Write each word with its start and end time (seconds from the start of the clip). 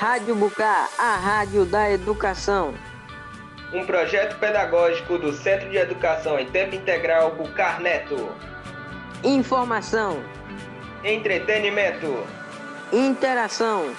Rádio 0.00 0.34
Bucar, 0.34 0.88
a 0.96 1.16
rádio 1.16 1.66
da 1.66 1.90
educação. 1.90 2.72
Um 3.70 3.84
projeto 3.84 4.38
pedagógico 4.38 5.18
do 5.18 5.30
Centro 5.30 5.68
de 5.68 5.76
Educação 5.76 6.38
em 6.38 6.46
Tempo 6.46 6.74
Integral 6.74 7.32
Bucar 7.34 7.82
Neto. 7.82 8.34
Informação. 9.22 10.24
Entretenimento. 11.04 12.26
Interação. 12.90 13.94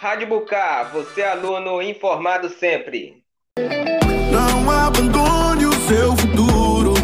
Rádio 0.00 0.28
Bucar, 0.28 0.90
você 0.94 1.22
aluno 1.22 1.82
informado 1.82 2.48
sempre. 2.48 3.22
Não 4.32 4.70
abandone 4.70 5.66
o 5.66 5.74
seu 5.74 6.16
futuro. 6.16 6.94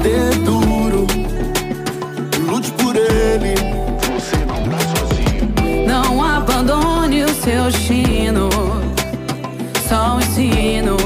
Dê 0.00 0.30
duro. 0.44 1.08
Lute 2.48 2.70
por 2.74 2.94
ele. 2.94 3.83
Só 9.88 10.16
o 10.16 10.20
ensino 10.20 10.96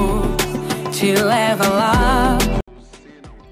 te 0.92 1.12
leva 1.12 1.68
lá. 1.68 2.38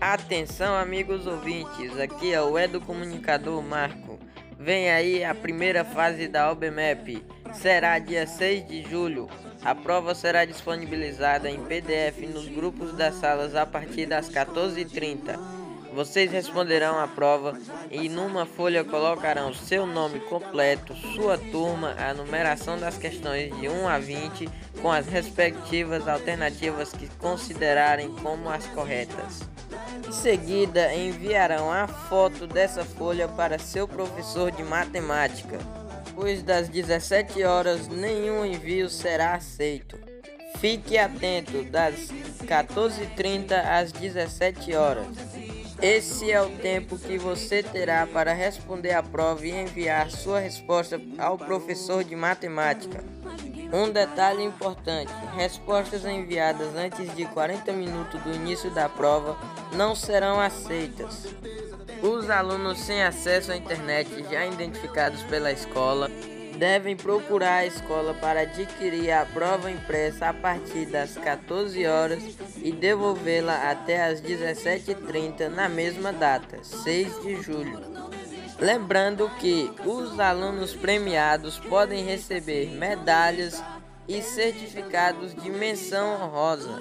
Atenção, 0.01 0.75
amigos 0.77 1.27
ouvintes. 1.27 1.99
Aqui 1.99 2.33
é 2.33 2.41
o 2.41 2.59
Edu 2.59 2.81
Comunicador 2.81 3.63
Marco. 3.63 4.19
Vem 4.59 4.91
aí 4.91 5.23
a 5.23 5.35
primeira 5.35 5.85
fase 5.85 6.29
da 6.29 6.51
OBMEP. 6.51 7.23
Será 7.53 7.99
dia 7.99 8.27
6 8.27 8.67
de 8.67 8.83
julho. 8.83 9.29
A 9.63 9.75
prova 9.75 10.15
será 10.15 10.45
disponibilizada 10.45 11.51
em 11.51 11.63
PDF 11.65 12.21
nos 12.33 12.49
grupos 12.49 12.95
das 12.97 13.17
salas 13.17 13.55
a 13.55 13.67
partir 13.67 14.07
das 14.07 14.31
14h30. 14.31 15.56
Vocês 15.97 16.31
responderão 16.31 16.99
a 16.99 17.09
prova 17.09 17.59
e 17.91 18.07
numa 18.07 18.45
folha 18.45 18.85
colocarão 18.85 19.55
seu 19.55 19.87
nome 19.87 20.21
completo, 20.21 20.95
sua 21.15 21.39
turma, 21.39 21.97
a 21.99 22.13
numeração 22.13 22.79
das 22.79 22.99
questões 22.99 23.49
de 23.59 23.67
1 23.67 23.89
a 23.89 23.99
20 23.99 24.47
com 24.83 24.93
as 24.93 25.07
respectivas 25.07 26.07
alternativas 26.07 26.93
que 26.93 27.09
considerarem 27.17 28.15
como 28.17 28.51
as 28.51 28.67
corretas. 28.67 29.41
Em 30.07 30.13
seguida, 30.13 30.95
enviarão 30.95 31.73
a 31.73 31.89
foto 31.89 32.47
dessa 32.47 32.85
folha 32.85 33.27
para 33.27 33.59
seu 33.59 33.89
professor 33.89 34.51
de 34.51 34.63
matemática. 34.63 35.59
Depois 36.05 36.43
das 36.43 36.69
17 36.69 37.43
horas, 37.43 37.89
nenhum 37.89 38.45
envio 38.45 38.91
será 38.91 39.33
aceito. 39.33 39.99
Fique 40.59 40.99
atento 40.99 41.63
das 41.65 42.13
14h30 42.45 43.53
às 43.53 43.93
17 43.93 44.75
horas. 44.75 45.07
Esse 45.81 46.31
é 46.31 46.41
o 46.41 46.49
tempo 46.51 46.99
que 46.99 47.19
você 47.19 47.63
terá 47.63 48.07
para 48.07 48.33
responder 48.33 48.93
a 48.93 49.03
prova 49.03 49.47
e 49.47 49.51
enviar 49.51 50.11
sua 50.11 50.41
resposta 50.41 51.01
ao 51.19 51.37
professor 51.37 52.03
de 52.03 52.17
matemática. 52.17 53.05
Um 53.73 53.91
detalhe 53.91 54.43
importante: 54.43 55.13
respostas 55.37 56.05
enviadas 56.05 56.75
antes 56.75 57.15
de 57.15 57.27
40 57.27 57.73
minutos 57.73 58.23
do 58.23 58.33
início 58.33 58.71
da 58.71 58.89
prova 58.89 59.37
não 59.73 59.95
serão 59.95 60.41
aceitas. 60.41 61.27
Os 62.03 62.31
alunos 62.31 62.79
sem 62.81 63.03
acesso 63.03 63.53
à 63.53 63.57
internet 63.57 64.09
já 64.31 64.47
identificados 64.47 65.23
pela 65.25 65.53
escola 65.53 66.11
devem 66.57 66.97
procurar 66.97 67.57
a 67.57 67.67
escola 67.67 68.15
para 68.15 68.41
adquirir 68.41 69.11
a 69.11 69.25
prova 69.27 69.71
impressa 69.71 70.29
a 70.29 70.35
partir 70.35 70.87
das 70.87 71.15
14 71.15 71.87
horas 71.87 72.23
e 72.63 72.73
devolvê-la 72.73 73.71
até 73.71 74.05
as 74.07 74.21
17h30 74.21 75.49
na 75.49 75.69
mesma 75.69 76.13
data, 76.13 76.59
6 76.63 77.23
de 77.23 77.43
julho. 77.43 77.81
Lembrando 78.59 79.31
que 79.39 79.71
os 79.85 80.19
alunos 80.19 80.75
premiados 80.75 81.59
podem 81.59 82.05
receber 82.05 82.71
medalhas 82.71 83.63
e 84.09 84.23
certificados 84.23 85.35
de 85.35 85.51
menção 85.51 86.23
honrosa. 86.23 86.81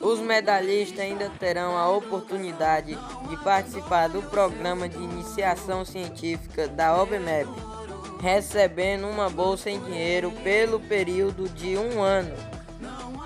Os 0.00 0.20
medalhistas 0.20 1.00
ainda 1.00 1.30
terão 1.38 1.76
a 1.76 1.88
oportunidade 1.88 2.98
de 3.28 3.36
participar 3.38 4.08
do 4.08 4.20
programa 4.22 4.86
de 4.88 4.98
iniciação 4.98 5.86
científica 5.86 6.68
da 6.68 7.00
OBMEP 7.00 7.75
recebendo 8.20 9.06
uma 9.06 9.28
bolsa 9.28 9.70
em 9.70 9.80
dinheiro 9.80 10.30
pelo 10.42 10.80
período 10.80 11.48
de 11.48 11.76
um 11.76 12.02
ano. 12.02 12.34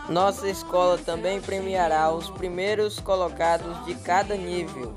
Nossa 0.08 0.48
escola 0.48 0.98
também 0.98 1.40
premiará 1.40 2.12
os 2.12 2.28
primeiros 2.30 2.98
colocados 2.98 3.84
de 3.84 3.94
cada 3.96 4.36
nível. 4.36 4.94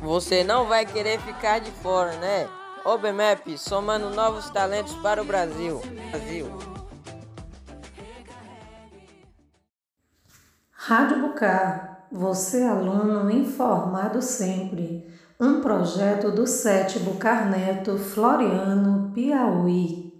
Você 0.00 0.44
não 0.44 0.66
vai 0.66 0.84
querer 0.84 1.20
ficar 1.20 1.60
de 1.60 1.70
fora, 1.70 2.12
né? 2.16 2.48
OBMEP, 2.84 3.58
somando 3.58 4.10
novos 4.10 4.48
talentos 4.50 4.94
para 4.96 5.20
o 5.20 5.24
Brasil. 5.24 5.80
Brasil. 6.10 6.50
Rádio 10.70 11.20
Bucar, 11.20 12.06
você 12.10 12.64
aluno 12.64 13.30
informado 13.30 14.20
sempre 14.20 15.06
um 15.40 15.60
projeto 15.62 16.30
do 16.30 16.46
SET 16.46 16.98
Bucarneto, 16.98 17.96
Floriano, 17.96 19.10
Piauí. 19.14 20.19